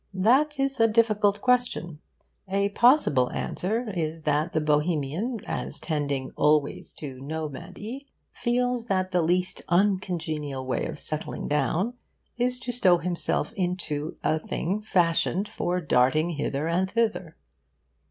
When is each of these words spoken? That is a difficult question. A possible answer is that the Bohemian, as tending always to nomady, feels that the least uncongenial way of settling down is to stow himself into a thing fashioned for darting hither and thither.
That 0.15 0.59
is 0.59 0.79
a 0.79 0.87
difficult 0.87 1.41
question. 1.41 1.99
A 2.49 2.69
possible 2.69 3.31
answer 3.33 3.87
is 3.95 4.23
that 4.23 4.51
the 4.51 4.59
Bohemian, 4.59 5.39
as 5.45 5.79
tending 5.79 6.31
always 6.35 6.91
to 6.93 7.21
nomady, 7.21 8.07
feels 8.31 8.87
that 8.87 9.11
the 9.11 9.21
least 9.21 9.61
uncongenial 9.69 10.65
way 10.65 10.87
of 10.87 10.97
settling 10.97 11.47
down 11.47 11.93
is 12.35 12.57
to 12.61 12.71
stow 12.71 12.97
himself 12.97 13.53
into 13.53 14.17
a 14.23 14.39
thing 14.39 14.81
fashioned 14.81 15.47
for 15.47 15.79
darting 15.79 16.31
hither 16.31 16.67
and 16.67 16.89
thither. 16.89 17.37